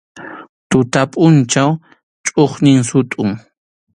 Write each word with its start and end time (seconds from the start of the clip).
Tuta 0.69 1.01
pʼunchaw 1.11 1.71
chʼuqñin 2.25 2.79
sutʼun. 2.89 3.29